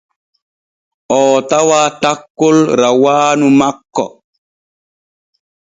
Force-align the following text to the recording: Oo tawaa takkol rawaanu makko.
Oo 1.17 1.37
tawaa 1.49 1.87
takkol 2.01 2.57
rawaanu 2.79 3.47
makko. 3.59 4.05